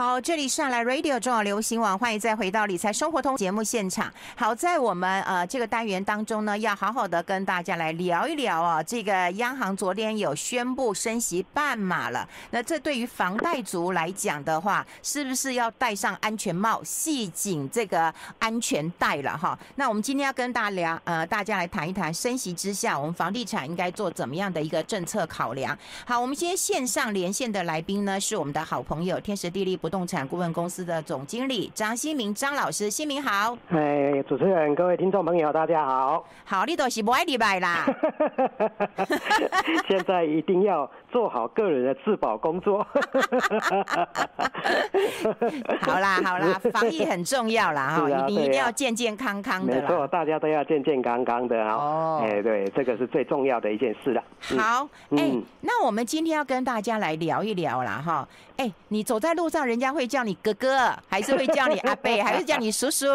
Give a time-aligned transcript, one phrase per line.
[0.00, 4.10] 好，这里是来 Radio 中广流行网，欢迎再回到理财生活通节目现场。
[4.34, 12.26] 好，在我们呃这个单元当中呢，要好好的跟大家来聊一聊啊，这个央行昨天有宣布升息半码了。
[12.50, 19.58] 那这对于房贷族来讲的话，是不是要戴上安全帽，系紧这个安全带了哈？
[19.74, 25.76] 那我们今天要跟大家聊，呃，大家来谈一谈升息之下，我们房地产应该做怎么样的一个政策考量。
[26.06, 29.76] 好，我们今天线上连线的来宾呢，是我们的好朋友天时地利。
[29.80, 33.56] 不动产顾问公司的总经理张新明张老师，新明好。
[33.68, 36.24] 哎，主持人，各位听众朋友，大家好。
[36.44, 37.84] 好，你都是不爱礼拜啦。
[39.88, 42.86] 现在一定要做好个人的自保工作。
[45.82, 49.80] 好啦，好啦，防疫很重要啦哈，啊、你一定要健健康康的。
[49.80, 51.72] 没错，大家都要健健康康的哈。
[51.72, 52.22] 哦。
[52.24, 54.22] 哎，对，这个是最重要的一件事了。
[54.58, 58.28] 好，哎，那我们今天要跟大家来聊一聊啦哈。
[58.56, 59.69] 哎，你走在路上。
[59.70, 63.06] 人家会叫你哥哥，还是会叫你阿贝， 还是叫你叔叔？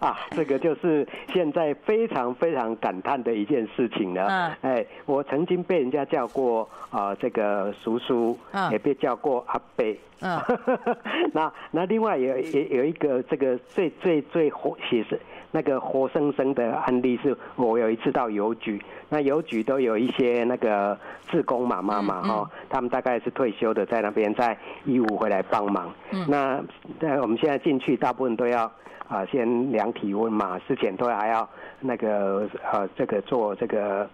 [0.00, 4.26] 啊， 这个就是现在非常非常感叹的一件事情了。
[4.26, 10.00] 嗯，哎，我曾经被人家叫过啊、呃，这个叔叔，嗯、也被叫过阿贝。
[10.20, 10.40] 嗯，
[11.34, 15.20] 那那另外有也有一个这个最最最活写实
[15.52, 20.98] 那个活生生的案例，是我有一次到邮局，那邮局都有一些那个
[21.28, 25.92] 志工妈妈嘛，哈、嗯嗯，他们大概是退休的，在那边在义务回来帮忙。
[26.12, 26.64] 嗯，那
[26.98, 28.70] 在我们现在进去，大部分都要
[29.08, 31.46] 啊先量体温嘛，之前都还要
[31.80, 34.08] 那个呃这个做这个。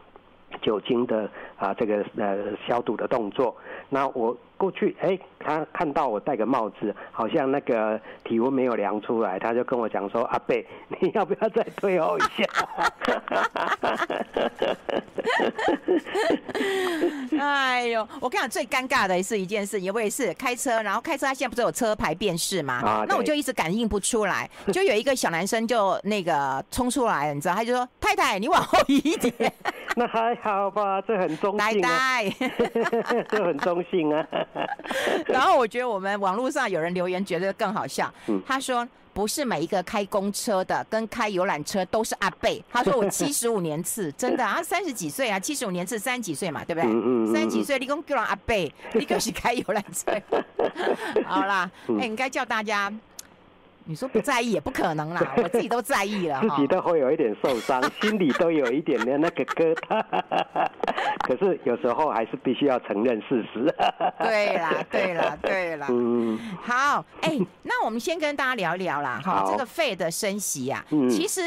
[0.60, 2.36] 酒精的啊，这个呃
[2.68, 3.56] 消毒的动作。
[3.88, 10.64] 那我过去，哎，他看到我戴个帽子，好像那个体温没有量出来，他就跟我讲说：“阿贝，
[11.00, 12.44] 你要不要再退后一下？”
[17.40, 22.74] 哎呦，我跟你讲，最尴尬的是一件事，因为是开车，然后开车他现在不是有车牌辨识吗？
[22.74, 29.52] 啊，那我就一直感应不出来， 就有一个小男生就那个冲出来，你知道，他就说：“太太，你往后移一点。”
[29.96, 32.20] 那还好吧，这很中性啊，
[33.28, 34.26] 这很中性啊。
[35.26, 38.12] 然后我觉得我们网络上有人留言觉得更好笑，
[38.46, 42.62] 他说不是每一个开公车的跟开游览车都是阿贝。
[42.70, 47.32] 他说我七十五年次，真的啊， 三十几岁啊，七十五年次三十几岁嘛，对不对？
[47.32, 50.12] 三十几岁你讲叫人阿贝，你就是开游览车。
[51.26, 51.70] 好啦，
[52.00, 52.92] 哎，应该叫大家。
[53.84, 60.04] 你说不在意也不可能啦， 我自己都在意了，自己都会有一点受伤， 心里都有一点的那个疙瘩。
[61.26, 63.74] 可是有时候还是必须要承认事实。
[64.18, 65.86] 对啦，对啦，对啦。
[65.90, 71.40] 嗯，好，哎、欸，那我们先跟大家聊一聊啦，哈，这个 Fed 的升息呀、啊，嗯、其实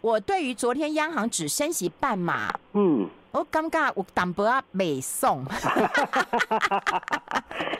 [0.00, 5.44] 我对于昨天央行只升息半码，嗯，我尴尬，我淡薄啊美送。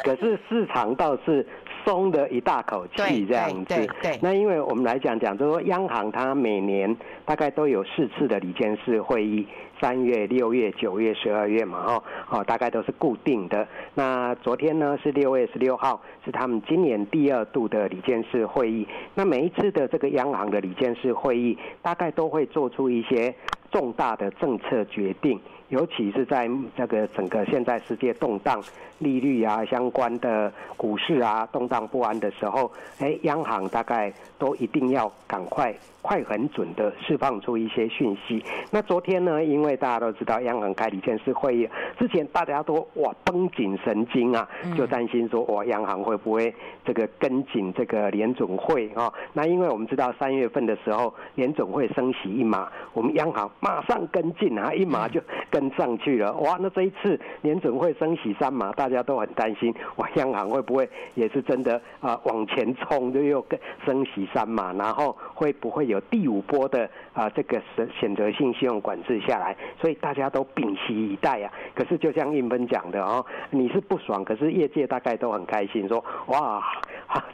[0.04, 1.46] 可是市场倒是。
[1.84, 3.64] 松的一大口气，这样子。
[3.64, 4.18] 对，对，对。
[4.22, 9.46] 那因为我们来讲讲，就是说央行它每年大概都有四次的理监事会议，
[9.80, 13.66] 三月、六月、九月、十二月嘛，哦哦，大概都是固定的。
[13.94, 18.86] 那昨天呢是六月十六号，是他们今年第二度的理监事会议。
[19.14, 23.34] 那每一次的这个央行的理监事会议，大概都会做出一些
[23.70, 25.40] 重大的政策决定。
[25.74, 28.62] 尤其是在这个整个现在世界动荡、
[29.00, 32.70] 利率啊相关的股市啊动荡不安的时候，
[33.00, 35.74] 哎，央行大概都一定要赶快。
[36.04, 38.44] 快很准的释放出一些讯息。
[38.70, 41.66] 那昨天呢，因为大家都知道央行开理监事会议
[41.98, 46.54] 之前，大家都哇绷紧神经啊，就担心说哇央行会不会
[46.84, 49.10] 这个跟紧这个联准会啊？
[49.32, 56.34] 那因为我们知道三月份的时候联准会升息一码，我们央行马上跟进啊，一码就跟上去了。
[56.34, 66.00] 哇，那这一次联准会升息三码，大家都很担心哇央行会不会也是真的啊往前冲，就又跟升息三码，然后会不会有？
[66.02, 71.52] 第五波的啊，这个选选择性信用管制下来，所以大家都屏息以待啊。
[71.74, 76.62] 可是就像韵芬讲的哦，你是不爽，可是业界大概都很开心，说哇，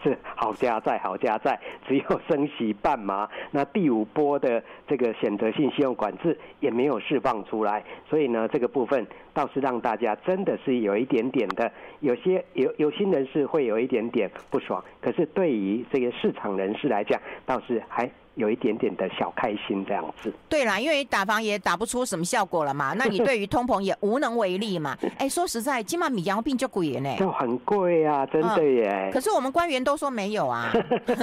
[0.03, 9.07] 这好加在好加在，只有升息半码，那第五波的这个选择性信用管制也没有释放出来，所以呢，这个部分
[9.41, 18.11] 倒是让大家真的是有一点点的，有些有有心人士会有一点点不爽，可是对于这个市场人士来讲，倒是还。
[18.35, 20.33] 有一点点的小开心这样子。
[20.49, 24.97] 对啦，因为打房也打不出什么效果了嘛， 那你对于通膨也无能为力嘛。
[25.03, 29.11] 哎、欸，说实在，今晚米养病就贵呢，就 很贵啊，真的耶、嗯。
[29.13, 30.73] 可是我们官员都说没有啊。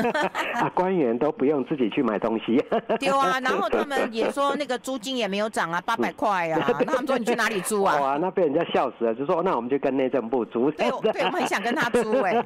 [0.54, 2.64] 啊，官员都不用自己去买东西。
[3.00, 6.66] 对啊，然后他们也说那个租金也没有涨啊，八百块啊。
[6.80, 8.00] 那他们说你去哪里租啊？
[8.00, 10.70] 哇，那被人家笑死了，就说那我们就跟内政部租。
[10.72, 12.44] 对，对，我们很想跟他租哎。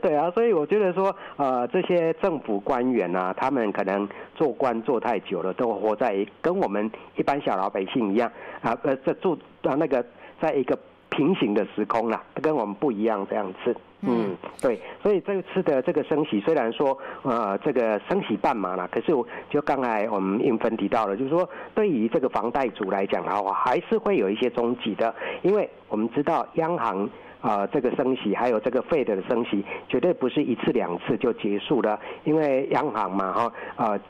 [0.00, 8.30] 对啊，所以我觉得说，呃，这些政府官员啊，他们可能做官做太久了，都活在跟我们一般小老百姓一样
[8.60, 10.04] 啊，呃，这住啊那个
[10.40, 10.78] 在一个
[11.10, 13.76] 平行的时空啦，跟我们不一样这样子。
[14.02, 27.08] 嗯，对，所以这次的这个升息，虽然说呃这个升息半码了，可是我就刚才我们韵芬提到了，就是说对于这个房贷族来讲的话，还是会有一些冲击的，因为我们知道央行。
[27.42, 34.00] 呃，这个升息还有这个费的升息，绝对不是一次两次就结束了，因为央行嘛，哈，呃，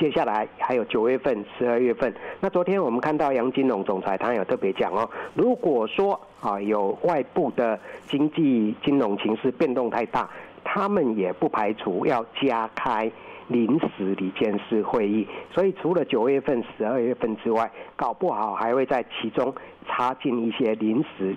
[0.00, 2.12] 接下来还有九月份、十二月份。
[2.40, 10.26] 那昨天我们看到杨金龙总裁他有特别讲哦，如果说啊有外部的经济金融情势变动太大，
[10.64, 13.10] 他们也不排除要加开
[13.48, 15.28] 临时理监事会议。
[15.52, 19.54] 所以除了九月份、十二月份之外，搞不好还会在其中
[19.86, 21.36] 插进一些临时。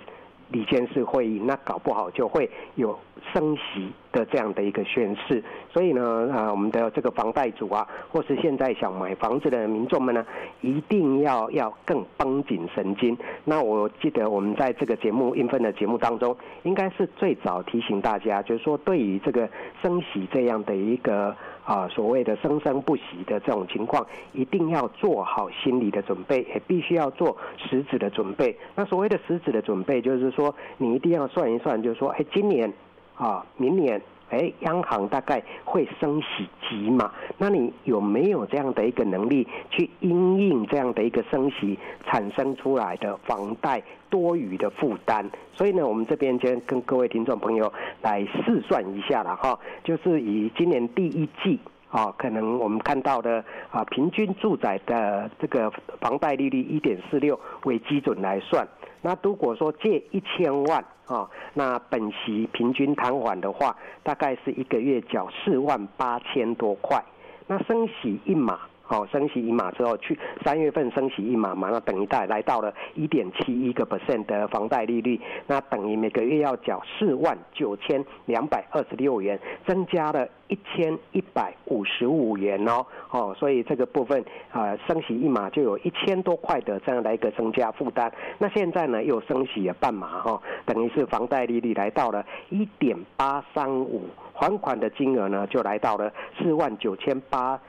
[0.50, 2.98] 李监事会议，那搞不好就会有
[3.32, 5.42] 升息的这样的一个宣示。
[5.72, 10.24] 所以呢，啊，我们的这个房贷族啊，或是现在想买房子的民众们呢，
[10.60, 13.16] 一定要要更绷紧神经。
[13.44, 19.48] 那我记得我们在这个节目韵芬的节目当中，应该是最早提醒大家，就是说对于这个
[19.82, 21.36] 升息这样的一个。
[21.66, 28.56] 啊，所谓的生生不息的这种情况，一定要做好心理的准备，也必须要做实质的准备。
[28.76, 32.72] 那所谓的实质的准备，就是说你一定要算一算，就是说，哎，今年
[33.16, 34.00] 啊，明年。
[34.30, 37.12] 哎，央行大概会升息几码？
[37.38, 43.80] 那你有没有这样的一个能力去因应这样的一个升息产生出来的房贷
[44.10, 45.24] 多余的负担？
[45.52, 55.70] 所以呢，我们这边先跟各位听众朋友来试算一下了哈，就是以今年第一季啊，可能我们看到的啊，平均住宅的这个
[56.00, 58.66] 房贷利率一点四六为基准来算。
[59.02, 67.02] 那如果说借一千万啊，那本息平均摊还的话，大概是一个月缴四万八千多块。
[67.46, 68.60] 那升息一码。
[68.88, 79.36] 好，升息一码之后，去三月份升息一码嘛，那等于带来到了一点七一个 percent 的房贷利率，那等于每个月要缴四万九千两百二十六元，
[79.66, 88.12] 增加了一千一百五十五元哦，哦，所以这个部分啊，升息一码就有一千多块的这样的一个增加负担。
[88.38, 94.02] 那现在呢，又升息了半码哈，等于是房贷利率来到了一点八三五，
[94.32, 97.60] 还款的金额呢就来到了四万九千八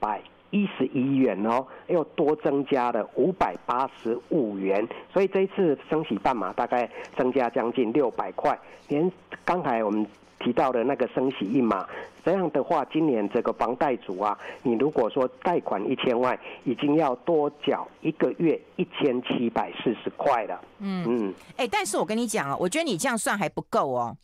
[0.00, 0.20] 百。
[0.54, 8.56] 一十一元哦，又多增加了五百八十五元，所以这一次升息半码大概增加将近六百块。
[8.86, 9.10] 连
[9.44, 10.06] 刚才我们
[10.38, 11.84] 提到的那个升息一码，
[12.24, 20.60] 这样的话，今年这个房贷族啊，你如果说贷款一千万，已经要多缴一个月一千七百四十块了。
[20.78, 24.16] 嗯嗯，哎、欸，但是我跟你讲啊，我觉得你这样算还不够哦。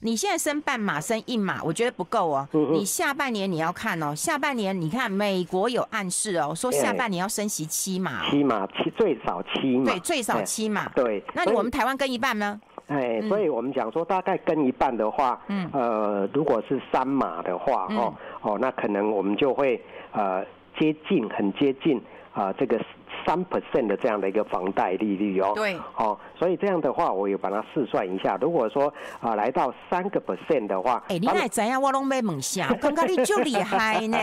[0.00, 2.46] 你现在升半码，升一码，我觉得不够哦。
[2.72, 10.88] 你下半年你要看哦，下半年你看美国有暗示哦，说下半年要升息七码，七码七最少七码，对，最少七码。
[10.94, 12.60] 对，那我们台湾跟一半呢？
[12.88, 19.82] 哎，所以我们讲说大概跟一半的话，嗯，呃，如果是三码的话，哦哦，那可能我们就会
[20.12, 20.44] 呃
[20.78, 22.00] 接近，很接近
[22.32, 22.78] 啊，这个。
[23.26, 28.36] 三 percent 的这样的一个房贷利率哦，对，哦，所以这样的话，我有把它试算一下。
[28.40, 28.88] 如果说
[29.20, 31.80] 啊、呃，来到三个 percent 的话，哎、欸，你来怎样？
[31.80, 34.18] 我拢没梦想，刚刚你就厉害呢，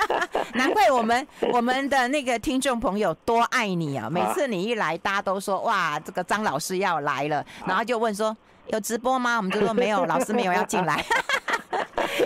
[0.54, 4.08] 难怪我们我们的那个听众朋友多爱你啊！
[4.10, 8.36] 每次你一来，大家都说哇，这个张老师要来了，然后就问说
[8.68, 9.36] 有直播吗？
[9.36, 11.04] 我们就说没有，老师没有要进来。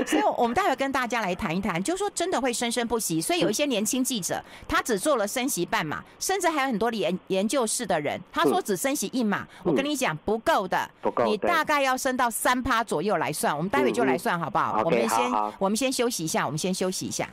[0.06, 3.20] 所以，我们待会跟大家来谈一谈，就是说真的会生生不息。
[3.20, 9.47] 所以有一些年轻记者，他只做了升息半码，甚至还有很多研研究室的人，他说只升息一码。
[9.62, 13.56] 我跟你讲，不够的，不够，你大概要升到三趴左右来算。
[13.56, 14.82] 我们待会就来算好不好？
[14.85, 17.28] 我们先，我们先休息一下，我们先休息一下。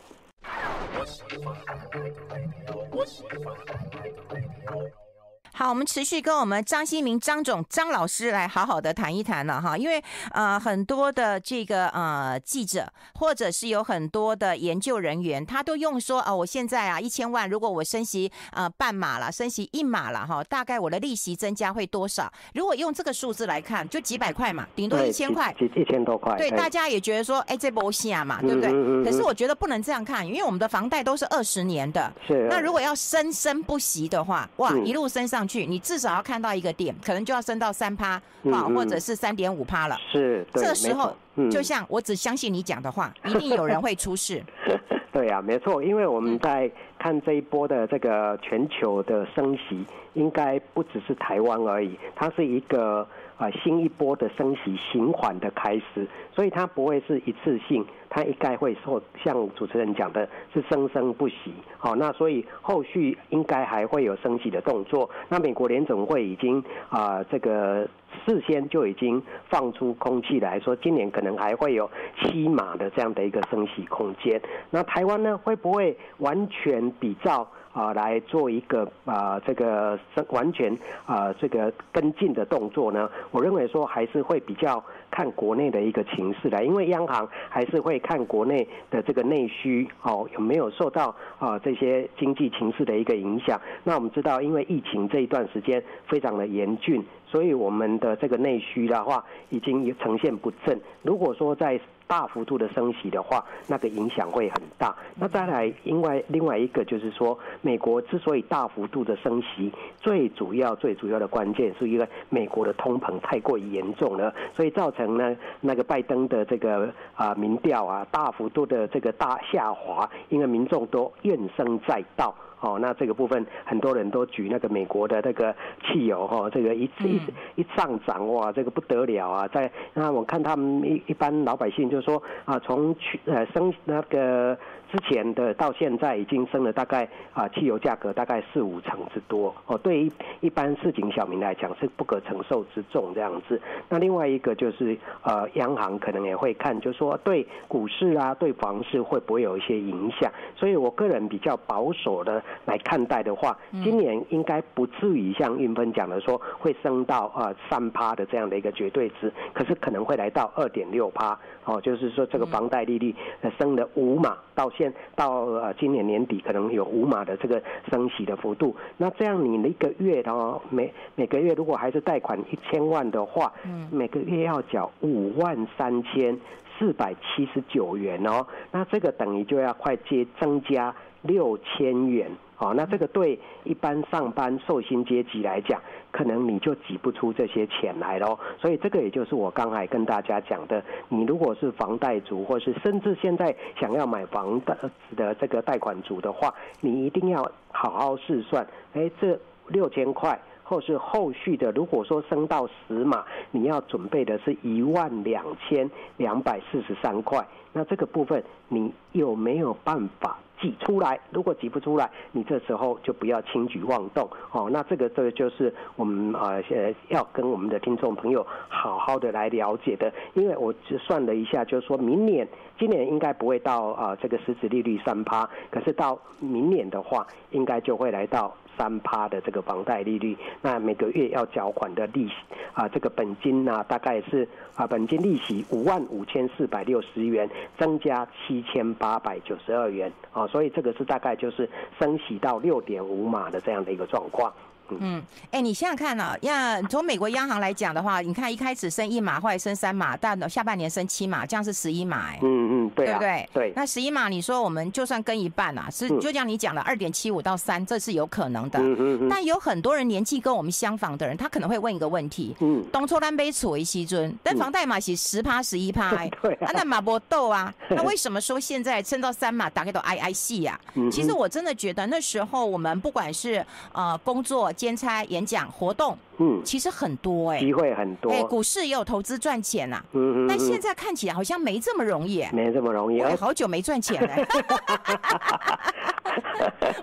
[5.57, 9.99] 好，我们持续跟我们张新明张总张老师来好好的谈一谈了哈，因为
[10.31, 22.31] 呃很多的这个呃记者或者是有很多的研究人员，他都用说啊、呃，我现在啊一千万，如果我升息呃半码了，升息一码了哈，大概我的利息增加会多少？
[22.53, 26.37] 如果用这个数字来看，就几百块嘛，顶多一千块，一千多块。
[26.37, 28.69] 对，大家也觉得说，哎，这不行啊嘛，对不对？
[28.69, 32.47] 嗯嗯嗯、可是我觉得不能这样看，因为我们的房贷都是二十年的，是。
[32.47, 39.97] 那如果要生生不息的话，哇，一路升上去，你至少要看到一个点，可能就要升到三趴啊，或者是三点五趴了。
[40.11, 44.43] 是，这时候、嗯、就像我只相信你讲的话，一定有人会出事。
[45.11, 57.85] 对啊，没错，因为我们在看这一波的这个全球的升息，应该不只是台湾而已，它是一个啊新一波的升息循环的开始，所以它不会是一次性。
[58.09, 61.53] 它应该会受像主持人讲的，是生生不息。
[61.77, 65.09] 好，那所以后续应该还会有升息的动作。
[65.27, 67.85] 那美国联总会已经啊，这个
[68.25, 71.87] 事先就已经放出空气来说，今年可能还会有
[72.21, 74.41] 七码的这样的一个升息空间。
[74.71, 77.47] 那台湾呢，会不会完全比照？
[77.73, 80.75] 啊，来做一个啊，这个完全
[81.05, 83.07] 啊，这个跟进的动作呢？
[83.29, 93.61] 我认为说还是会比较看国内的一个情势的，因为央行还是会看国内的这个内需哦，有没有受到啊这些经济情势的一个影响。
[93.83, 100.81] 那我们知道，因为疫情这一段时间非常的严峻，所以我们的这个内需的话已经呈现不振。
[101.03, 104.95] 如果说在大幅度的升息的话，那个影响会很大。
[105.15, 122.33] 那再来，另外另外一个就是说，美国之所以大幅度的升息，最主要最主要的关键是因为美国的通膨太过于严重了，所以造成呢那个拜登的这个啊民调啊大幅度的这个大下滑，因为民众都怨声载道。
[122.59, 127.21] 哦，那这个部分很多人都举那个美国的那个汽油哈，这个一一
[127.55, 129.47] 一上涨哇，这个不得了啊！
[129.47, 134.57] 在那我看他们一一般老百姓就说啊，从去呃升那个。
[134.89, 143.61] 之前的到现在已经升了大概啊，汽油价格大概四五成之多哦，对于一般市井小民来讲是不可承受之重这样子。
[143.89, 150.31] 那另外一个就是呃，央行可能也会看，就是说对股市啊，对房市会不会有一些影响？
[150.55, 163.13] 所以我个人比较保守的来看待的话，今年应该不至于像韵芬讲的说会升到呃三趴的这样的一个绝对值，可是可能会来到二点六趴哦，就是说这个房贷利率
[163.59, 164.71] 升了五码到。
[164.77, 176.39] 现到呃今年年底可能有五码的这个升息的幅度，那这样你一个月的话，每每个月如果还是贷款一千万的话，嗯，每个月要缴五万三千
[176.77, 180.93] 四百七十九元哦，那这个等于就要快接增加
[181.27, 182.31] 六千元。
[182.55, 185.79] 好，那这个对一般上班受薪阶级来讲，
[186.09, 188.35] 可能你就挤不出这些钱来喽。
[188.59, 210.39] 所以这个也就是我刚才跟大家讲的，你如果是房贷族，或是甚至现在想要买房的的这个贷款族的话，你一定要好好试算，哎，这六千块，或是后续的，如果说升到十码，你要准备的是一万两千两百四十三块，那这个部分你有没有办法？
[210.59, 214.69] 挤出来，如果挤不出来，你这时候就不要轻举妄动哦。
[214.71, 216.63] 那这个这个就是我们呃
[217.09, 222.47] 要跟我们的听众朋友好好的来了解的，因为我只算了一下，就是说明年
[222.79, 228.53] 今年应该不会到啊这个实质利率三趴，可是到明年的话，应该就会来到。
[228.77, 232.33] 三趴的这个房贷利率，那每个月要缴款的利息
[232.73, 241.67] 啊，这个本金呢、大概是啊，本金利息五万五千四百六十元，增加七千八百九十二元啊，所以这个是大概就是
[241.97, 244.53] 升息到六点五码的这样的一个状况。
[244.99, 253.49] 嗯，哎、欸，你想想看啊，呀，从美国央行来讲的话，你看一开始升一码，后来升三码，但下半年升七码，这样是十一码，哎，嗯嗯，对、啊，对不对？
[253.53, 253.73] 对。
[253.75, 258.79] 那十一码，你说我们就算跟一半啊，是就像你讲的二点七五到三，这是有可能的。
[258.79, 259.27] 嗯嗯嗯。
[259.29, 270.79] 但有很多人年纪跟我们相仿的人，他可能会问一个问题：嗯，东抽单杯处为西尊，但房贷嘛是十趴十一趴， 对啊，那马博豆啊， 那为什么说现在升到三码，大概都 ii 细呀？
[271.11, 275.57] 其实我真的觉得那时候我们不管是呃工作兼差演讲。
[275.69, 284.47] 活动，嗯，其实很多哎、欸，机会很多，哎、欸，股市也有投资赚钱呐、啊，嗯嗯，但现在看起来好像没这么容易、欸，没这么容易，我好久没赚钱了、欸，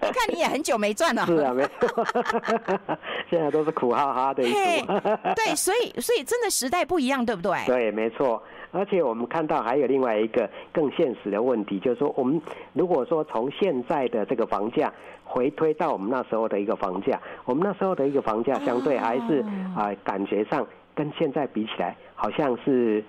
[0.00, 2.07] 我看你也很久没赚了，是啊，没错，
[3.28, 4.83] 现在都是苦哈哈的，对，
[5.35, 7.59] 对，所以所以真的时代不一样，对不对？
[7.66, 8.43] 对，没错。
[8.75, 12.40] 而且我们看到还有另外一个更现实的问题，就是说，我们
[12.73, 14.93] 如果说从现在的这个房价
[15.25, 19.38] 回推到我们那时候的一个房价，我们那时候的一个房价相对还是
[19.76, 23.02] 啊、呃，感觉上跟现在比起来，好像是。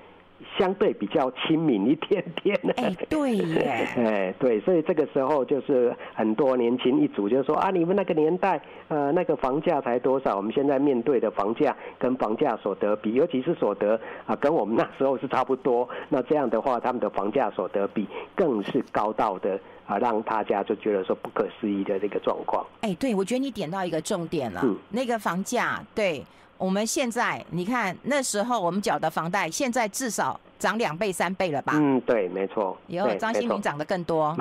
[0.57, 2.59] 相对比较亲民一点点。
[2.77, 3.87] 哎， 对耶。
[3.97, 10.35] 哎，对，所以这个时候就是很多年轻一族就说啊，你们那个年代，呃，那个房价才多少？
[10.35, 15.87] 我们现在面对的房价跟房价所得比，尤其是所得啊，跟我们那时候是差不多。
[16.09, 22.65] 那这样的话，他们的房价所得比更是高到的啊，让大家就觉得说不可思议的这个状况。
[22.81, 24.61] 哎，对，我觉得你点到一个重点了。
[24.63, 24.75] 嗯。
[24.89, 26.23] 那个房价，对。
[26.57, 31.73] 我们现在你看那时候我们缴的房贷，现在至少涨两倍三倍了吧？
[31.75, 32.77] 嗯，对，没错。
[32.87, 34.35] 以后张新民涨得更多，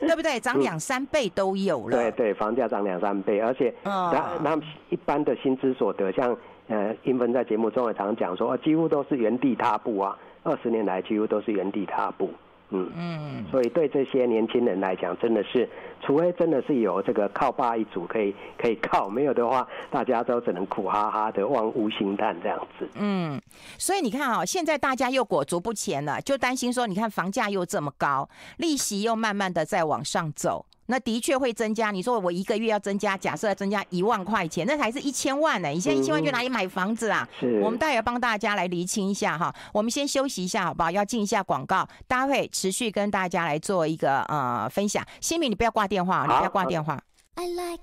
[0.00, 0.40] 对不对？
[0.40, 1.96] 涨两三倍都有了。
[1.96, 6.36] 对对，房价涨两三倍，而且那那一般的薪资所得，像
[6.68, 12.30] 呃英芬在节目中也常讲说，几乎都是原地踏步啊，二十年来几乎都是原地踏步。
[12.70, 15.68] 嗯嗯，所以对这些年轻人来讲，真的是，
[16.00, 22.88] 除非真的是有这个靠爸一族可以可以靠，没有的话，大家都只能苦哈哈的望无心叹这样子。
[22.94, 23.40] 嗯，
[23.78, 30.66] 所以你看啊，现在大家又裹足不前了，就担心说，你看房价又这么高，利息又慢慢的在往上走。
[30.86, 31.90] 那的确会增加。
[31.90, 35.68] 你说我一个月要增加，假设要增加一万块钱，那才是一千万呢。
[35.68, 37.28] 你现在一千万去哪里买房子啊？
[37.38, 37.60] 是。
[37.60, 39.54] 我们待会帮大家来厘清一下哈。
[39.72, 40.90] 我们先休息一下，好不好？
[40.90, 45.04] 要进一下广告，待会持续跟大家来做一个呃分享。
[45.20, 47.00] 新民，你不要挂电话，你不要挂电话。
[47.36, 47.82] I like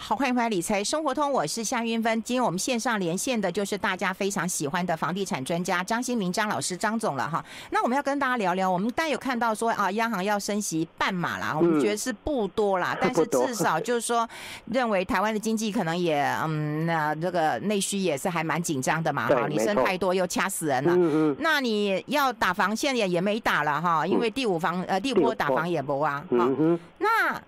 [0.00, 2.22] 好，欢迎回来理财生活通，我是夏云芬。
[2.22, 7.44] 今天我们线上连线的就是大家非常喜欢的房地产专家张新民张老师张总了哈。
[7.70, 14.26] 那我们要跟大家聊聊，我们大家有看到说啊，央行要升息半码啦，我们觉得是不多啦，嗯、 但是至少就是说，
[14.66, 19.48] 认为台湾的经济可能也嗯，那这个内需也是还蛮紧张的嘛哈。
[19.48, 20.94] 你升太多又掐死人了。
[20.94, 21.36] 嗯嗯。
[21.40, 26.24] 那你要打房，现在也也没打了哈，因为第五房呃第五波打房也不啊。
[26.98, 27.42] 那。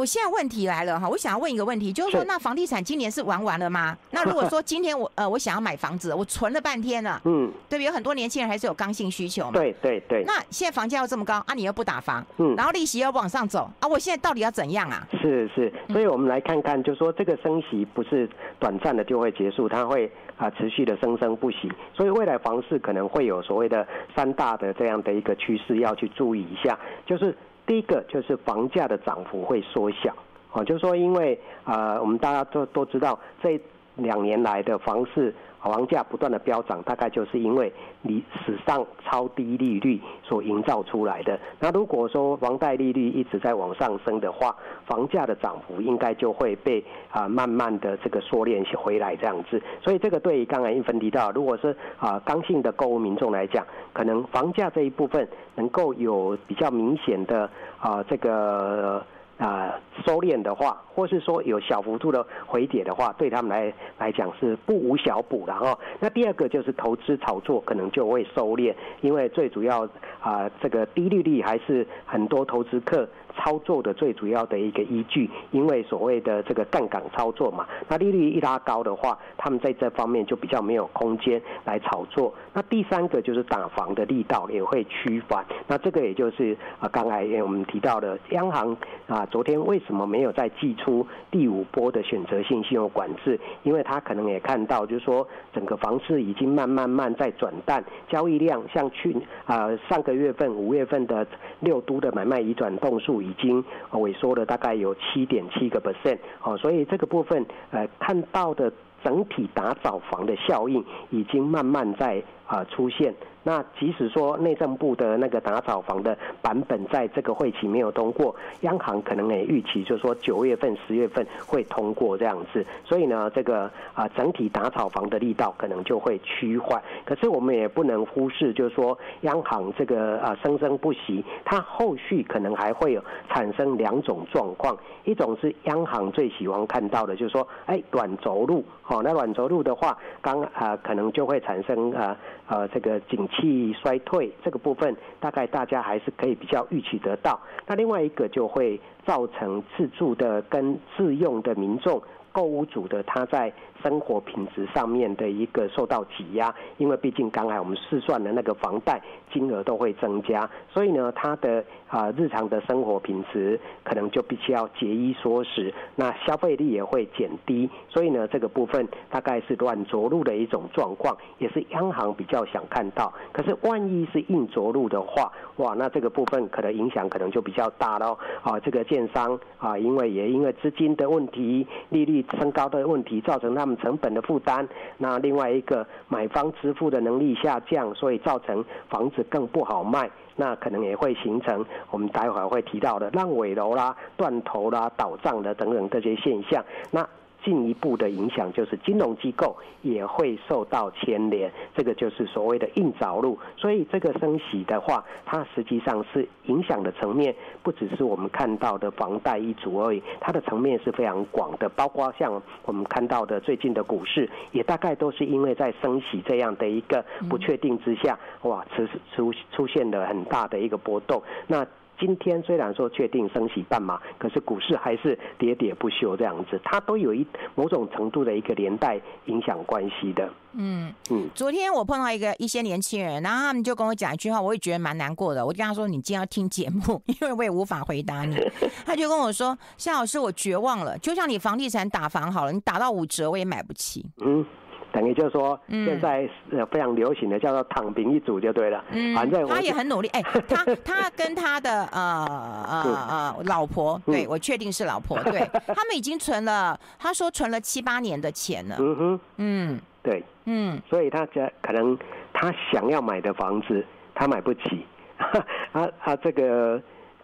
[0.00, 3.94] 我现在问题来了哈，我想要问一个问题，就是说，那房地产今年是玩完了吗？
[4.12, 7.84] 那如果说今天我呃我想要买房子，我存了半天了，嗯，对不对？
[7.84, 9.52] 有很多年轻人还是有刚性需求嘛。
[9.52, 10.24] 对对对。
[10.24, 15.06] 那现在房价又这么高啊，你又不打房，嗯，然后利息又往上走啊，我现在到底要怎样啊？
[15.20, 18.26] 是是，所以我们来看看，就是说这个升息不是
[18.58, 27.36] 短暂的就会结束，它会啊持续的生生不息，所以未来房市可能会有所谓的三大的这样的一个趋势要去注意一下，就是。
[27.70, 30.12] 第一个就是房价的涨幅会缩小，
[30.50, 33.60] 哦，就是说，因为呃，我们大家都都知道，这
[33.94, 35.32] 两年来的房市。
[35.62, 41.38] 房价不断的飙涨，大概就是因为你史上超低利率所营造出来的。
[41.58, 49.62] 那如果说房贷利率一直在往上升的话，房价的涨幅应该就会被啊慢慢的这个缩敛回来这样子。
[49.82, 59.04] 所以这个对于刚才韵芬提到，如果是啊刚性的购物民众来讲，可能房价这一部分能够有比较明显的啊这个。
[59.40, 59.74] 啊、
[60.04, 65.76] 收敛的话，或是说有小幅度的回跌的话，对他们来来讲是不无小补的哈。
[65.98, 69.88] 那第二个就是投资炒作可能就会收敛，因为最主要
[70.20, 73.08] 啊、这个低利率还是很多投资客。
[73.36, 82.34] 操作的最主要的一个依据，因为所谓的这个杠杆操作嘛，那利率一拉高的话，他们在这方面就比较没有空间来炒作。
[82.52, 85.44] 那第三个就是打房的力道也会趋缓。
[85.66, 93.38] 那这个也就是啊，刚才我们提到的央行啊，昨天为什么没有再祭出第五波的选择性信用管制？
[93.62, 101.26] 因为他可能也看到，就是说整个房市已经慢慢慢在转淡，交易量像去啊上个月份五月份的
[101.60, 103.19] 六都的买卖移转栋数。
[103.20, 113.14] 已经萎缩了大概有七点七个 percent，哦，所以这个部分呃看到的整体打早房的效应已经慢慢在啊出现。
[113.42, 126.82] 那即使说内政部的那个打炒房的版本在这个会期没有通过，央行可能也预期就是说九月份、十月份会通过这样子，所以呢，这个啊整体打炒房的力道可能就会趋缓。
[127.06, 142.14] 可是我们也不能忽视，就是说央行这个啊生生不息，它后续可能还会有产生两种状况，一种是央行最喜欢看到的，就是说哎软着陆，好，那软着陆的话，刚啊可能就会产生啊
[142.50, 143.26] 呃这个景。
[143.30, 147.40] 气衰退这个部分，大概大家还是可以比较预期得到。
[147.64, 159.00] 那另外一个就会造成自住的跟自用的民众购物组的他在生活品质上面的一个受到挤压，因为毕竟刚才我们试算的那个房贷
[159.32, 173.12] 金额都会增加，所以呢，他的啊日常的生活品质可能就必须要节衣缩食，那消费力也会减低，所以呢，这个部分大概是软着陆的一种状况，也是央行比较想看到。
[173.32, 178.18] 可是万一是硬着陆的话，哇，那这个部分可能影响可能就比较大喽。
[178.42, 184.66] 啊，这个建商啊，因为也因为资金的问题、利率升高的问题，造成他们成本的负担。
[184.98, 190.10] 那另外一个买方支付的能力下降，所以造成房子更不好卖。
[190.36, 196.64] 那可能也会形成我们待会会提到的烂尾楼啦、断头啦、倒账的等等这些现象。
[196.90, 197.06] 那
[197.44, 203.38] 进一步的影响就是金融机构也会受到牵连，这个就是所谓的硬着陆。
[203.56, 221.22] 所以这个升息的话，它实际上是影响的层面不只是我们看到的房贷一族而已，它的层面是非常广的，包括像我们看到的最近的股市，也大概都是因为在升息这样的一个不确定之下，哇，出出出现了很大的一个波动。
[221.46, 221.66] 那
[222.00, 230.28] 今天虽然说确定升息半码，可是股市还是喋喋不休这样子，它都有一某种程度的一个连带影响关系的。
[230.54, 231.28] 嗯嗯。
[231.34, 235.44] 昨天我碰到一个一些年轻人，然后他们就跟我讲一句话，我也觉得蛮难过的。
[235.44, 238.36] 我就跟他说：“你今天要听节目，因为我也无法回答你。”
[238.86, 240.96] 他就跟我说：“夏老师，我绝望了。
[240.98, 244.44] 就像你房地产打房好了，你打到五折，我也买不起。”嗯。
[244.92, 248.84] 等于就是说，现在呃非常流行的叫做躺平一族就对了。
[248.90, 250.08] 嗯，反正他也很努力。
[250.08, 252.26] 哎，他 他跟他的呃
[252.68, 255.40] 呃呃老婆，对我确定是老婆，对
[255.74, 258.76] 他们已经存了，他说存了七八年的钱了。
[258.78, 261.96] 嗯哼，嗯，对，嗯，所以他这可能
[262.32, 264.84] 他想要买的房子他买不起，
[265.72, 266.80] 啊啊这个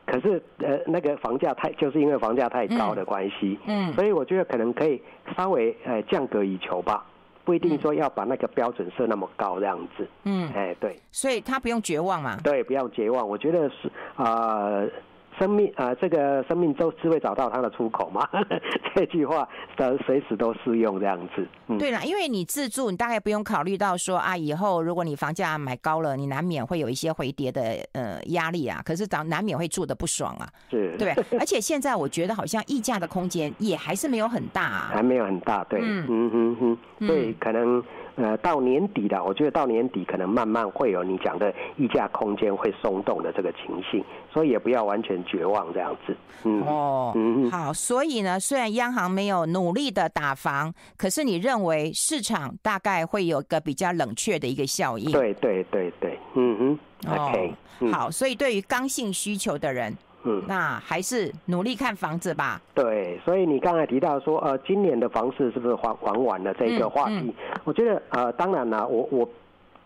[0.07, 5.03] 可是呃那个房价太就是因为房价太高的关系，嗯，所以我觉得可能可以
[5.37, 7.05] 稍微呃降格以求吧。
[7.47, 12.37] 不一定说要把那个标准设那么高这样子，嗯，哎，对，所以他不用绝望嘛？
[12.45, 13.27] 对，不要绝望。
[13.27, 14.27] 我觉得是啊。
[14.27, 14.89] 呃
[15.38, 18.27] 生命啊、呃，这个生命都是会找到它的出口嘛？
[18.94, 21.46] 这句话的随时都适用这样子。
[21.68, 27.61] 嗯、对了，因为你自住，你大概不用考虑到说啊，以后如果你房价买高了，你难免会有一些回跌的
[27.92, 28.81] 呃压力啊。
[28.85, 30.49] 可是难难免会住的不爽啊。
[30.70, 31.12] 是，对。
[31.38, 34.90] 而且现在我觉得好像溢价的空间也还是没有很大啊。
[34.92, 35.81] 还没有很大，对。
[35.83, 37.07] 嗯嗯嗯嗯。
[37.07, 37.83] 所以可能。
[38.17, 44.03] 呃，到年底了，我觉得到年底可能慢慢会有你讲的溢价空间会松动的这个情形，
[44.33, 46.17] 所以也不要完全绝望这样子。
[46.45, 55.13] 嗯哦，嗯好，所以呢，虽然央行没有努力的打房，可是你认为市场大概会有个比较冷却的一个效应？
[55.13, 59.95] 对对对对，嗯哼，OK，哦，好，所以对于刚性需求的人。
[60.27, 62.61] 嗯，那还是努力看房子吧。
[62.75, 67.15] 对，所以你刚才提到说，呃，今年的房市是不是还还完了这个话题？
[67.15, 69.29] 嗯嗯、我觉得，呃，当然了，我我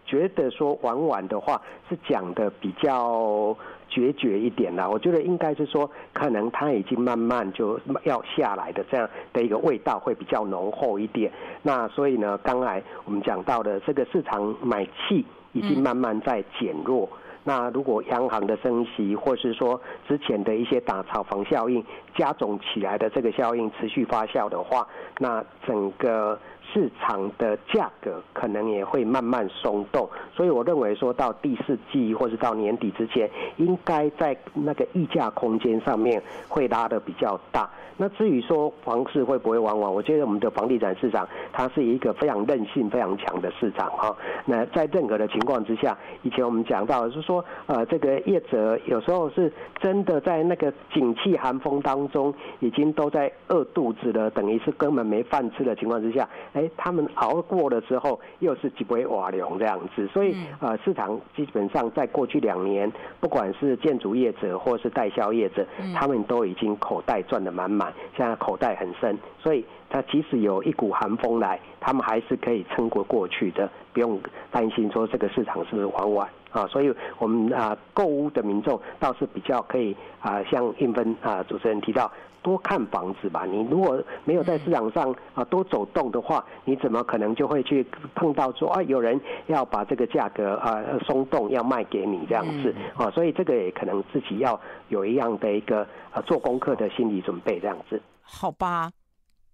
[0.07, 3.55] 觉得说还完的话是讲的比较
[3.91, 4.89] 决绝一点啦。
[4.89, 11.31] 我觉得应该是说，可能它已经慢慢就要下来的这样的一个味道会比较浓厚一点。
[11.63, 17.07] 那所以呢，刚才我们讲到的这个市场买气已经慢慢在减弱。
[17.13, 24.87] 嗯那如果央行的升息，或是说之前的一些打炒房效应加总起来的这个效应持续发酵的话，
[25.19, 26.39] 那整个
[26.73, 30.09] 市场的价格可能也会慢慢松动。
[30.35, 37.69] 所以我认为说到第四季或是到年底之前，应该在那个溢价空间上面会拉得比较大。
[37.97, 44.17] 那至于说房市会不会玩完，我觉得我们的房地产市场它是一个非常韧性、非常强的市场哈。
[44.47, 56.27] 那在任何的情况之下，以前我们讲到的是说，呃，这个业者有时候是真的在那个景气寒风当中，已经都在饿肚子了，等于是根本没饭吃的情况之下，
[56.61, 60.07] 哎，他们熬过了之后又是几杯瓦龙这样子。
[60.09, 67.93] 所以呃，市场基本上在过去两年，不管是建筑业者或是代销业者，他们都已经口袋赚得满满。
[68.15, 74.21] 现在口袋很深，所以他即使有一股寒风来，他们还是可以撑过过去的，不用
[74.51, 76.67] 担心说这个市场是不是玩完啊。
[76.67, 82.11] 所以我们啊购物的民众倒是比较可以啊，像韵芬啊主持人提到，
[82.43, 83.45] 多看房子吧。
[83.45, 93.11] 你如果没有在市场上啊多走动的话，你怎么可能就会去碰到说啊有人要把这个价格啊松动要卖给你这样子啊？
[93.11, 98.01] 所以这个也可能自己要有一样的一个啊做功课的心理准备这样子。
[98.23, 98.91] 好吧，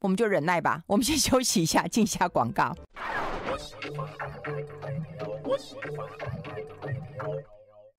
[0.00, 0.82] 我们就忍耐吧。
[0.88, 2.72] 我们先休息一下，进一下广告。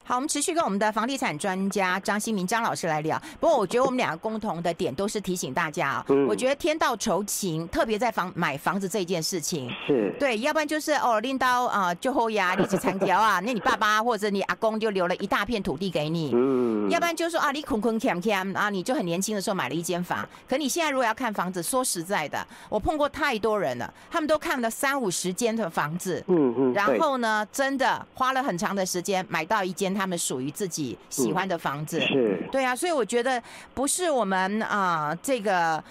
[0.07, 3.21] 好，我们持续跟我们的房地产专家张新民张老师来聊。
[3.41, 6.05] 不过，我觉得我们两个共同的点都是提醒大家啊。
[6.07, 6.25] 嗯。
[6.27, 9.69] 我觉得天道酬勤，特别在房买房子这件事情。
[9.85, 10.15] 是。
[10.17, 16.31] 对，要不然就是哦，拎刀啊，就后牙，你是残条啊， 那你爸爸或者你阿公就留了一大片土地给你。
[16.33, 16.89] 嗯。
[16.89, 20.25] 要不然就是说啊，你捆捆欠欠啊，你就很年轻的时候买了一间房。
[20.47, 26.23] 可你现在如果要看房子，说实在的，我碰过太多人了，他们都看了三五十间的房子。
[26.27, 26.71] 嗯嗯。
[26.73, 29.96] 然后呢，真的花了很长的时间买到一间。
[29.97, 33.41] 他们属于自己喜欢的房子，嗯、是对啊，所以我觉得
[33.73, 35.83] 不是我们啊、呃，这个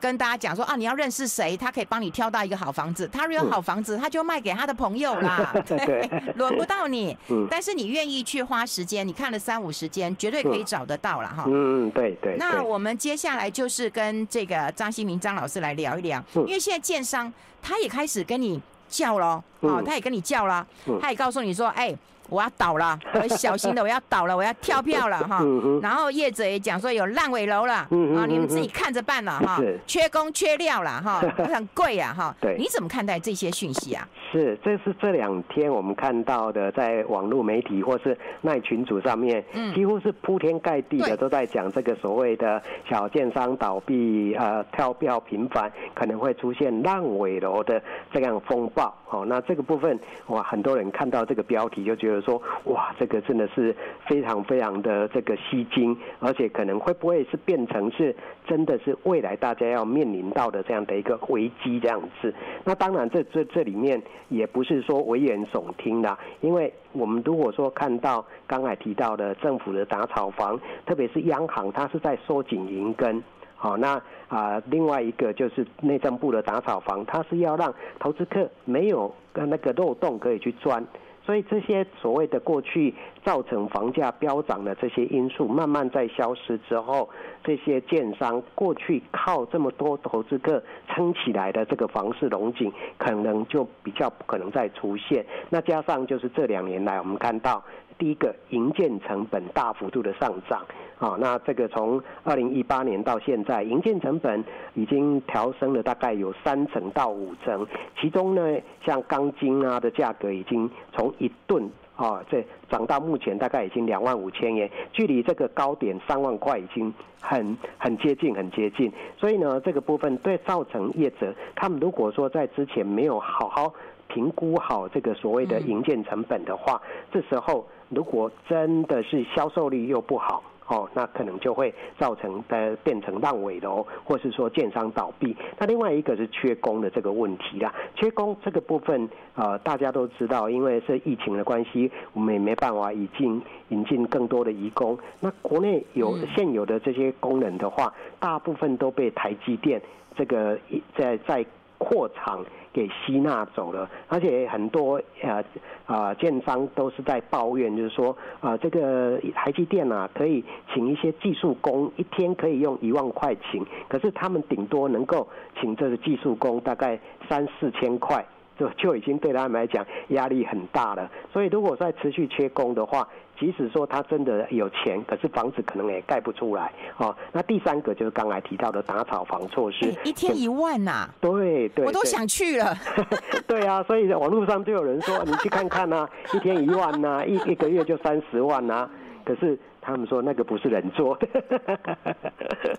[0.00, 3.08] 跟大家讲说啊，你要认识谁，他可以帮你挑到一个好房子。
[3.12, 7.16] 他如果有好房子，他就卖给他的朋友啦， 对，轮不到你。
[7.28, 11.44] 嗯、但是你愿意去花时间，你看了三五十间，绝对可以找得到了哈。
[11.48, 12.36] 嗯，对对。
[12.38, 20.64] 那我们接下来就是跟这个张新明张老师来聊一聊，因为现在建商他也开始跟你叫了，哦，他也跟你叫了，
[21.00, 21.92] 他也告诉你说，哎。
[22.30, 25.44] 我要倒了， 我小心的，我要倒了，我要跳票了哈。
[25.82, 29.60] 然后业者也讲说有烂尾楼了，啊，你们自己看着办了哈。
[29.86, 31.20] 缺工缺料了哈，
[31.52, 32.34] 很贵呀哈。
[32.40, 34.08] 对，你怎么看待这些讯息啊？
[34.30, 48.94] 是，这是这两天我们看到的，在网络媒体或是那群组上面，几乎是铺天盖地的都在讲这个所谓的小建商倒闭，呃，跳票频繁，可能会出现烂尾楼的这样风暴。
[49.10, 52.19] 哦，那这个部分哇，很多人看到这个标题就觉得。
[52.20, 53.74] 说哇，这个真的是
[54.06, 58.14] 非常非常的这个吸睛，而且可能会不会是变成是
[58.46, 62.34] 真的是未来大家要面临到的这样的一个危机这样子？
[62.64, 73.22] 那当然这这这里面也不是说危言耸听的，因为我们如果说看到刚才提到的政府的打炒房，特别是央行，它是在收紧银根。
[73.54, 80.82] 好，那啊，另外一个就是内政部的打炒房，它是要让投资客没有那个漏洞可以去钻。
[81.24, 87.08] 所以这些所谓的过去造成房价飙涨的这些因素，慢慢在消失之后，
[87.44, 95.24] 这些建商过去靠这么多投资客撑起来的这个房市龙井，可能就比较不可能再出现。
[95.48, 97.62] 那加上就是这两年来，我们看到。
[97.98, 100.64] 第一个，营建成本大幅度的上涨，
[100.98, 107.66] 啊，那这个从二零一八年到现在，营建成本已经调升了大概有三成到五成，
[108.00, 111.70] 其中呢，像钢筋啊的价格已经从一吨
[112.04, 118.92] 啊，这涨到目前大概已经两万五千元，距离这个高点三万块已经很很接近，很接近。
[119.18, 123.72] 所以呢，这个部分对造成业者，他们如果说在之前没有好好
[124.08, 126.80] 评估好这个所谓的营建成本的话，
[127.12, 127.66] 这时候。
[127.92, 135.36] 如果真的是销售率又不好，哦，那可能就会造成的变成烂尾楼，或是说建商倒闭。
[135.58, 144.96] 那另外一个是缺工的这个问题啦，缺工这个部分，呃，大家都知道，因为是疫情的关系，我们也没办法引进引进更多的移工。
[145.18, 149.82] 那国内有现有的这些工人的话，大部分都被台积电
[150.16, 150.56] 这个
[150.96, 151.44] 在在
[151.78, 152.44] 扩厂。
[152.72, 155.44] 给吸纳走了，而且很多呃
[155.86, 165.26] 啊建商都是在抱怨，就是说啊这个台积电啊可以请一些技术工，一天可以用一万块请，可是他们顶多能够
[165.60, 168.24] 请这个技术工大概三四千块，
[168.56, 171.10] 就就已经对他们来讲压力很大了。
[171.32, 173.08] 所以如果再持续缺工的话，
[173.40, 177.16] 即使说他真的有钱，可是房子可能也盖不出来哦。
[177.32, 182.76] 那第三个就是刚才提到的打草房措施，一天一万呐、啊，对对，我都想去了。
[183.48, 188.90] 对啊，所以网络上就有人说，你去看看呐、啊，一天一万呐、啊，一一个月就三十万呐、啊，
[189.24, 189.58] 可是。
[189.82, 191.26] 他们说那个不是人做的，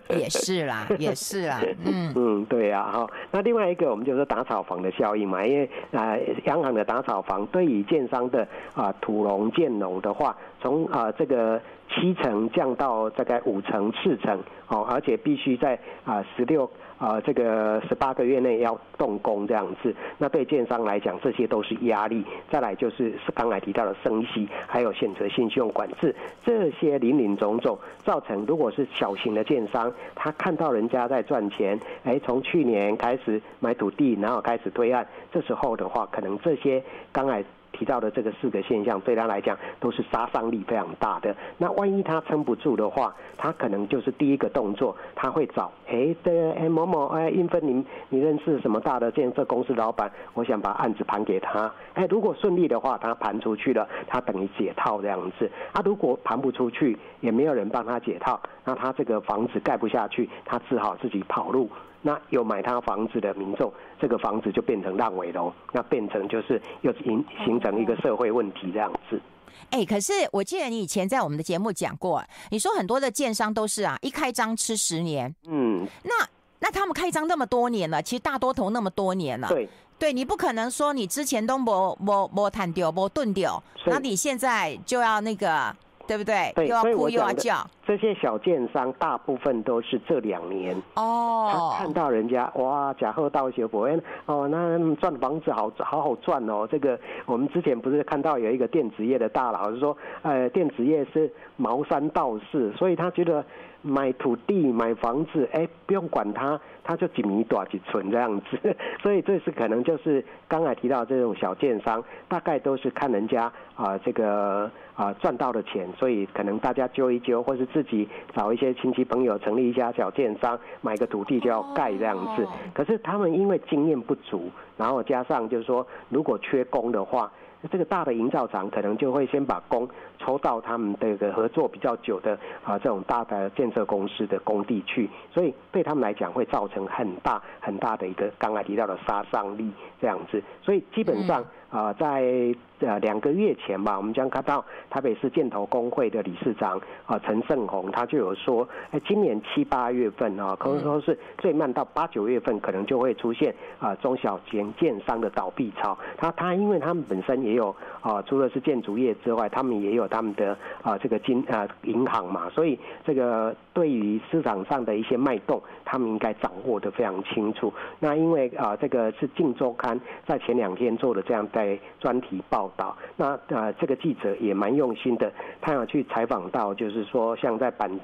[0.16, 3.08] 也是啦，也是啦， 嗯嗯，对呀、啊，哈。
[3.32, 16.70] 那另外一个，我们就是打草房的效应嘛，因为啊，央行的打草房对于建商的啊土龙建楼的话，从啊这个七成降到大概五成四成，哦，而且必须在啊十六。
[17.02, 22.24] 啊，这个十八个月内要动工这样子，那对建商来讲，这些都是压力。
[22.48, 37.44] 再来就是刚才提到的升息，还有选择性信用管制，这些林林总总，造成如果是小型的建商，他看到人家在赚钱，哎，从去年开始买土地，然后开始推案，这时候的话，可能这些刚才。
[37.72, 41.36] 提到的这个四个现象，对他来讲都是杀伤力非常大的。
[41.58, 50.12] 那万一他撑不住的话，他可能就是第一个动作，他会找哎，对，哎某某哎，英芬，你你认识什么大的建设公司老板？
[50.34, 51.72] 我想把案子盘给他。
[51.94, 55.50] 哎，如果顺利的话，他盘出去了，他等于解套这样子。
[55.74, 61.70] 啊，如果盘不出去，也没有人帮他解套，那他这个房子盖不下去，他只好自己跑路。
[62.02, 69.22] 那有买他房子的民众，这个房子就变成烂尾楼，那变成就是又形形成一个社会问题这样子。
[69.70, 75.34] 哎、欸，可是我记得你以前在我们的节目讲过，你说很多的建商都是啊，一开张吃十年。
[75.48, 76.28] 嗯，那
[76.60, 79.48] 那他们开张那么多年了，其实大多头那么多年了。
[79.50, 85.76] 对，对你不可能说你之前都没没没谈掉，没炖掉，那你现在就要那个。
[86.12, 86.52] 对不对？
[86.54, 87.66] 对，又要哭又要叫。
[87.88, 93.90] 这些小建商大部分都是这两年哦，他看到人家哇，假贺道学博
[94.26, 96.68] 哦，那赚房子好好好赚哦。
[96.70, 103.44] 这个我们之前不是看到有一个电子业的大佬，就是说，呃，电子业是茅山道士，所以他觉得
[103.82, 108.76] 买土地买房子，哎，不用管他，他就几米多几寸这样子。
[109.02, 113.46] 所以这是可能就是刚才提到这种小建商，大概都是看人家
[113.76, 114.70] 啊、呃、这个。
[114.94, 122.46] 啊，赚到的钱，所以可能大家揪一揪，或是自己找一些亲戚朋友成立一家小建商，买个土地就要盖这样子。
[122.74, 127.32] 可是他们因为经验不足，然后加上就是说，如果缺工的话，
[127.72, 129.88] 这个大的营造厂可能就会先把工
[130.20, 140.44] 抽到他们这个合作比较久的啊这种大的建设公司的工地去，所以对他们来讲会造成很大很大的一个刚才提到的杀伤力这样子。
[140.62, 142.54] 所以基本上啊在。
[142.82, 155.96] 呃，两个月前吧，我们将看到台北市建投工会的理事长啊陈胜宏，他就有说，哎，今年七八月份啊，可能说是最慢到八九月份，可能就会出现啊中小型建商的倒闭潮。
[156.18, 167.72] 他他因为他们本身也有啊，除了是建筑业之外，他们也有他们的啊这个金啊银行嘛，所以这个对于市场上的一些脉动，他们应该掌握的非常清楚。
[168.00, 172.71] 那因为啊这个是《镜周刊》在前两天做的这样在专题报。
[173.16, 175.32] 那呃，这个记者也蛮用心的，
[175.62, 178.00] 他要去采访到，就是说，像在板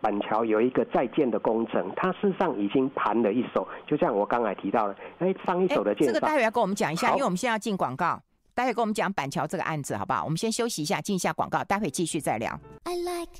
[0.00, 6.06] 板桥有一个在建的工程，他事实上已经盘了一手，就像我刚才提到的，哎，上一手的建。
[6.06, 8.20] 这个待会要跟我们讲一下，因为我们现在要进广告，
[8.54, 10.24] 待会跟我们讲板桥这个案子，好不好？
[10.24, 12.58] 我们先休息一下，进一下广告，待会继续再聊。
[12.84, 13.32] I like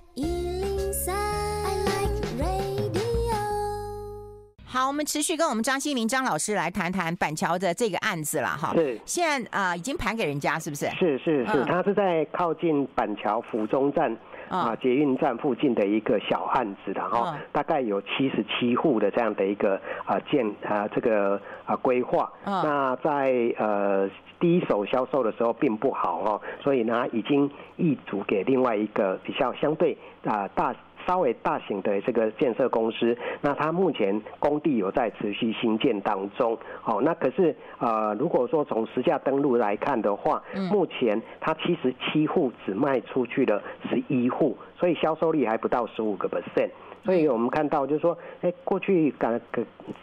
[4.68, 8.72] 好，我们持续跟我们张新民张老师来谈谈板桥的这个案子了哈。
[8.74, 10.86] 是，现在啊、呃、已经盘给人家，是不是？
[10.90, 14.12] 是是是，他、嗯、是在靠近板桥府中站
[14.48, 22.30] 啊、嗯、捷运站附近的一个小案子的哈，嗯、大概有七十七户的这样的一个啊建啊这个啊规划。
[22.44, 30.74] 嗯、那在呃第一手销售的时候并不好哦，所以呢已经易主给另外一个比较相对啊大。
[31.06, 36.58] 稍微大型的这个建设公司，那它目前工地有在持续兴建当中。
[36.82, 46.70] 好，那可是呃，如果说从实价登录来看的话，目前它七十七户只卖出去了十一户，所以销售率还不到十五个 percent。
[47.06, 49.40] 所以我们看到，就是说，哎，过去感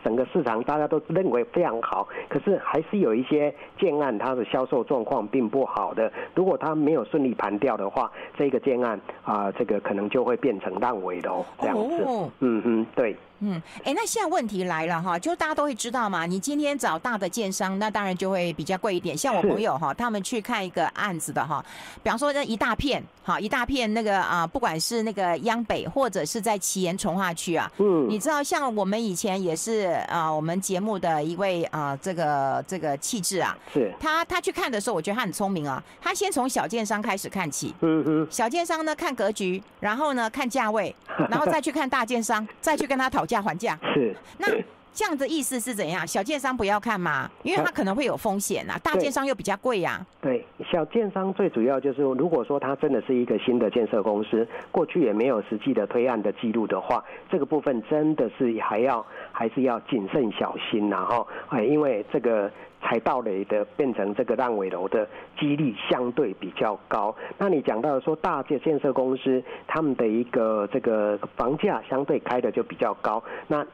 [0.04, 6.10] 整个市场大家都认为非常好，可是还是有一些建案它的销售状况并不好的。
[6.34, 12.04] 如果它没有顺利盘掉的话，这个建案啊、呃，这个可能就会变成烂尾楼这样子。
[12.06, 13.13] 哦、嗯嗯，对。
[13.44, 19.18] 嗯，哎，那现在问题来了哈，就大家都会知道嘛，你今天找大的建商，那当然就会比较贵一点。
[19.18, 21.64] 像我朋友哈，他们去看一个案子的哈，
[22.02, 40.96] 比方说这一大片，哈，一大片那个啊，不管是那个央北或者是在奇岩从化区啊，嗯，你知道像我们以前也是啊，我们节目的一位啊，这个这个气质啊，是，他他去看的时候，我觉得他很聪明啊，他先从小建商开始看起，嗯嗯，小建商呢看格局，然后呢看价位，
[41.30, 43.33] 然后再去看大建商，再去跟他讨价。
[43.34, 43.80] 价还价。
[43.96, 44.48] 是，那
[44.94, 46.06] 这样的意思是怎样？
[46.06, 47.28] 小建商不要看嘛？
[47.42, 48.78] 因为他可能会有风险啊。
[48.84, 50.06] 大建商又比较贵呀。
[50.22, 62.50] 对，小建商最主要就是，如果说他真的是一个新的建设公司，过去也没有实际的推案的记录的话，这个部分真的是还要还是要谨慎小心，然后哎，因为这个
[62.84, 65.08] 踩到雷的变成这个烂尾楼的
[65.40, 67.16] 几率相对比较高。
[67.40, 73.66] 那你讲到说大建建设公司他们的一个这个房价相对开的就比较高，那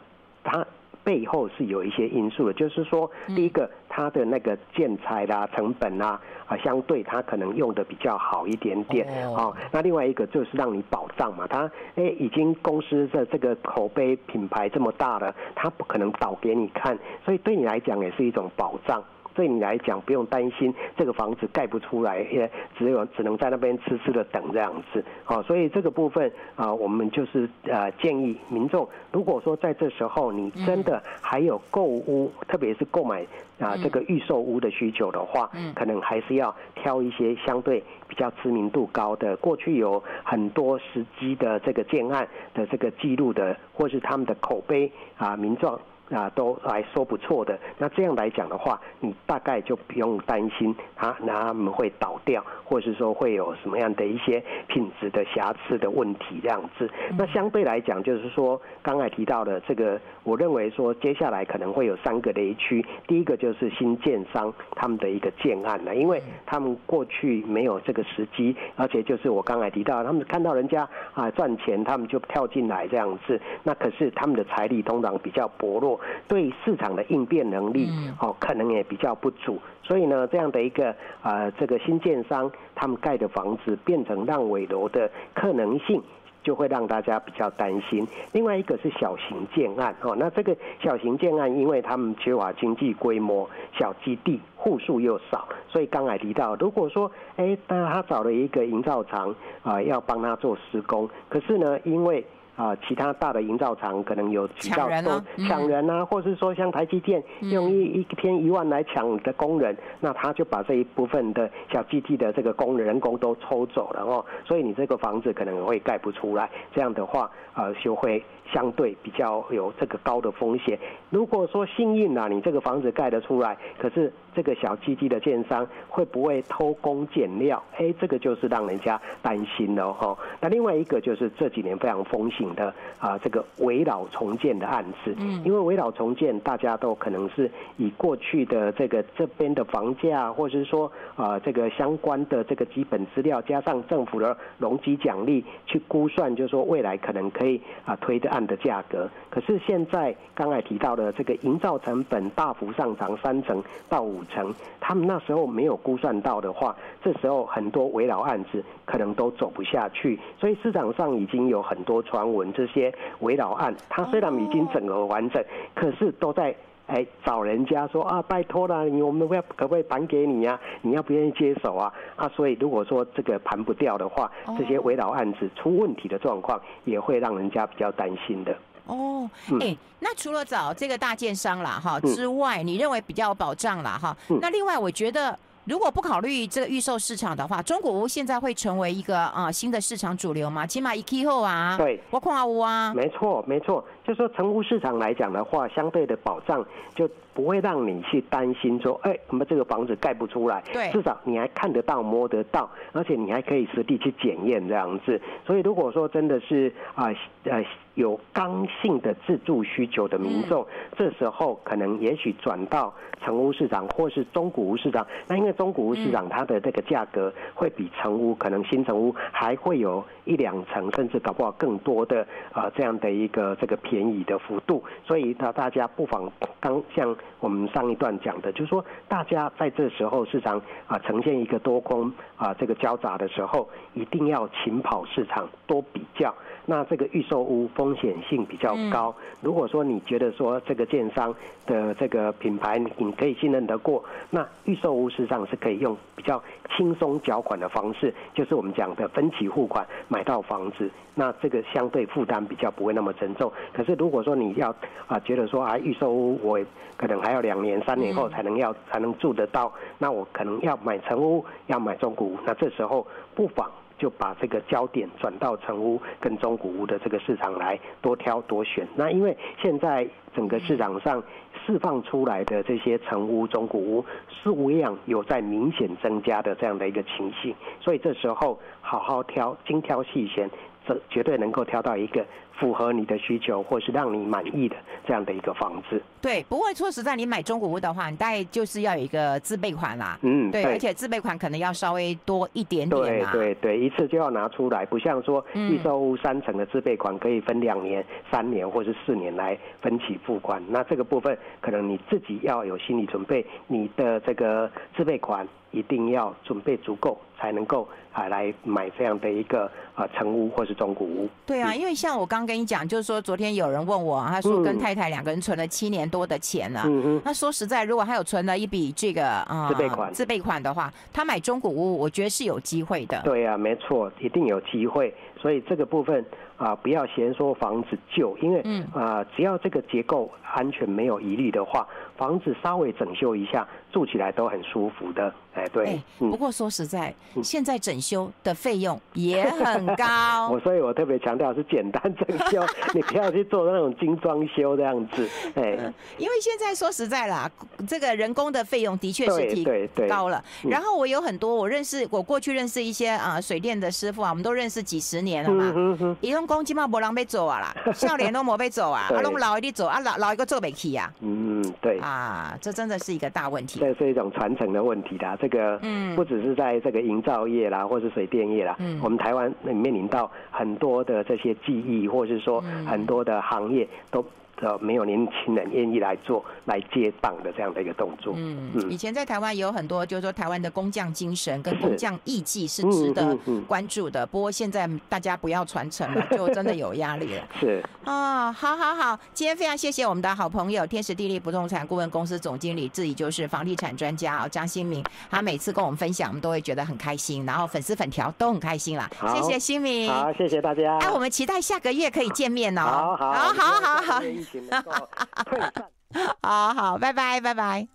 [0.43, 0.65] 他。
[1.09, 9.51] 背后是有一些因素的，就是说，第一个，它的那个建材啦、成本啦，啊，相对它可能用的比较好一点点，哦。
[9.71, 16.95] 那另外一个就是让你保障嘛，它哎已经公司的这个口碑品牌这么大了，它不可能倒给你看，
[17.25, 19.03] 所以对你来讲也是一种保障。
[19.39, 25.01] 对你来讲，不用担心这个房子盖不出来，也只有只能在那边痴痴的等这样子。
[25.23, 33.25] 好，所以这个部分啊，我们就是呃建议民众，如果说在这时候你真的还有购屋，特别是购买
[33.59, 45.79] 啊这个预售屋的需求的话，可能还是要挑一些相对比较知名度高的，过去有很多时机的这个建案的这个记录的，或是他们的口碑啊民众。
[46.11, 47.57] 啊都来说不错的。
[47.77, 56.89] 那这样来讲的话，你大概就不用担心啊，那他们会倒掉，或是说会有什么样的一些品质的瑕疵的问题这样子。
[57.17, 62.85] 那相对来讲，就是说刚才提到的这个，我认为说接下来可能会有三个雷区。
[63.07, 73.39] 第一个就是新建商他们的一个建案了，因为他们过去没有这个时机，而且就是我刚才提到，他们看到人家啊赚钱，他们就跳进来这样子。
[73.63, 79.59] 那可是他们的财力通常比较薄弱，对市场的应变能力哦可能也比较不足。
[79.83, 86.01] 所以呢，这样的一个呃这个新建商他们盖的房子变成烂尾楼的可能性。
[86.41, 88.07] 就会让大家比较担心。
[88.31, 93.47] 另外一个是小型建案哦，那这个小型建案，因为他们缺乏经济规模、
[93.77, 102.25] 小基地、户数又少，所以刚才提到，如果说哎，那他找了一个营造厂啊，要帮他做施工，可是呢，因为
[102.59, 116.49] 啊，其他大的营造厂可能有渠道说抢人啊，或是说像台积电用一一天一万来抢的工人，那他就把这一部分的小基地的这个工人人工都抽走了哦，所以你这个房子可能会盖不出来。
[116.75, 120.77] 这样的话，呃，就会相对比较有这个高的风险。
[121.09, 127.63] 如果说幸运啊，你这个房子盖得出来，可是这个小基地的建商会不会偷工减料？
[127.77, 130.17] 哎，这个就是让人家担心了哈。
[130.41, 132.49] 那另外一个就是这几年非常风行。
[132.55, 149.07] 的啊，这个围绕重建的案子，嗯，因为围绕重建，大家都可能是以过去的这个这边的房价，或者是说啊，这个相关的这个基本资料，加上政府的容积奖励去估算，就是说未来可能可以啊推的案的价格。
[149.29, 160.19] 可是现在刚才提到的这个营造成本大幅上涨三成到五成，他们那时候没有估算到的话，这时候很多围老案子可能都走不下去。
[160.39, 162.53] 所以市场上已经有很多传闻。
[162.53, 166.53] 这些围老案，他虽然已经整合完整，可是都在
[166.87, 170.59] 哎找人家说啊，拜托了，你我们要可不可以盘给你呀？
[170.81, 171.93] 你要不愿意接手啊？
[172.15, 178.55] 啊，所以如果说这个盘不掉的话，这些围老案子出问题的状况，也会让人家比较担心的。
[178.89, 179.29] 哦，
[179.61, 184.15] 哎，那除了找这个大建商啦哈之外，你认为比较有保障啦哈？
[184.41, 185.37] 那另外我觉得。
[185.65, 190.65] 如果不考虑这个预售市场的话，中古屋现在会成为一个啊新的市场主流吗？
[190.65, 196.65] 起码一期后啊，对，我看屋啊，没错没错，就说成屋市场来讲的话，相对的保障
[196.95, 197.07] 就
[197.39, 205.21] 不会让你去担心说，哎，我们这个房子盖不出来，对，至少你还看得到摸得到，而且你还可以实地去检验这样子。
[205.47, 207.07] 所以如果说真的是啊
[207.45, 207.63] 呃
[207.95, 210.67] 有刚性的自住需求的民众，嗯、
[210.97, 226.29] 这时候可能也许转到成屋市场或是中古屋市场，那因为中古屋市场它的这个价格会比成屋可能新成屋还会有一两成，甚至搞不好更多的啊这样的一个这个便宜的幅度，所以呢大家不妨
[226.59, 236.33] 刚像我们上一段讲的，就是说大家在这时候市场啊呈现一个多空啊这个交杂的时候，一定要勤跑市场多比较。
[236.65, 241.33] 那这个预售屋风险性比较高，如果说你觉得说这个建商
[241.65, 246.41] 的这个品牌你可以信任得过，那预售屋实际上是可以用比较
[246.75, 253.51] 轻松缴款的方式，就是我们讲的分期付款买到房子，那这个相对负担比较不会那么沉重。
[253.73, 254.73] 可是如果说你要
[255.07, 256.59] 啊觉得说啊预售屋我
[256.97, 263.69] 可能还要两年三年后才能要才能住得到，那我可能要买成屋要买中古屋，那这时候不妨。
[263.99, 268.87] 就把这个焦点转到成屋跟中古屋的这个市场来多挑多选。
[268.95, 271.21] 那因为现在整个市场上
[271.65, 274.05] 释放出来的这些成屋、中古屋
[274.41, 280.49] 数量有在明显增加的这样的一个情形，所以这时候好好挑，精挑细选。
[280.89, 282.25] 这绝对能够挑到一个
[282.57, 284.75] 符合你的需求，或是让你满意的
[285.05, 286.01] 这样的一个房子。
[286.19, 290.17] 对，不过说实在，你买中古屋的话，你大概就是要有一个自备款啦。
[290.23, 293.01] 嗯，对，对，而且自备款可能要稍微多一点点。
[293.01, 300.61] 对对对，一次就要拿出来，不像说预售屋三成的自备款可以分两年、三年或是四年来分期付款。
[300.67, 307.17] 那这个部分可能你自己要有心理准备，你的这个自备款一定要准备足够。
[307.41, 311.29] 才能够啊来买这样的一个啊成屋或是中古屋。
[311.45, 316.81] 对啊，因为像我刚跟你讲，就是说昨天有人问我，他说跟太太两个人存了七年多的钱了。
[316.83, 317.21] 嗯嗯。
[317.23, 323.21] 那说实在，如果他有存了一笔这个啊自备款自备款的话，他买中古屋，我觉得是有机会的。
[323.23, 325.15] 对啊，没错，一定有机会。
[325.41, 326.25] 所以这个部分
[326.57, 328.61] 啊，不要嫌说房子旧，因为
[328.93, 335.33] 啊，只要这个结构安全没有疑虑的话，房子稍微整修一下，住起来都很舒服的。
[335.55, 335.85] 哎，对。
[335.87, 337.13] 哎，不过说实在，
[337.43, 340.49] 现在整修的费用也很高。
[340.53, 342.63] 我所以，我特别强调是简单整修，
[342.93, 345.27] 你不要去做那种精装修这样子。
[345.55, 345.71] 哎，
[346.17, 347.49] 因为现在说实在啦，
[347.87, 349.65] 这个人工的费用的确是提
[350.07, 350.43] 高了。
[350.63, 356.15] 然后我有很多我认识，我过去认识一些啊水电的师傅啊，我们都认识几十年了嘛。
[356.21, 361.11] 移动工起码没人要走啊啦， 少年都没被走啊，啊，拢老一点走啊，老老一个做不起啊。
[361.21, 361.97] 嗯，对。
[361.99, 363.78] 啊，这真的是一个大问题。
[363.79, 365.37] 这是一种传承的问题的。
[365.41, 374.23] 这个，嗯，不只是在这个营造业啦，或是水电业啦，嗯，我们台湾面临到很多的这些技艺，或是说很多的行业都。
[374.61, 378.33] 呃，没有年轻人愿意来做来接棒的这样的一个动作。
[378.35, 383.37] 嗯嗯，以前在台湾也有很多，就是说台湾的工匠精神跟工匠艺技是值得
[383.67, 384.25] 关注的。
[384.25, 387.43] 不过现在大家不要传承了， 就真的有压力了。
[387.59, 395.03] 是啊，好好好，今天非常谢谢我们的好朋友天时地利不动产顾问公司总经理，自己就是房地产专家啊，张新明。
[395.29, 399.09] 他每次跟我们分享，我们都会觉得很开心，然后粉丝粉条都很开心啦。
[399.33, 400.97] 谢谢新明，好，谢谢大家。
[400.97, 402.81] 哎，我们期待下个月可以见面哦。
[402.81, 404.21] 好好好好好好。
[406.41, 407.87] 好好，拜拜，拜拜。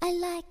[0.00, 0.46] I like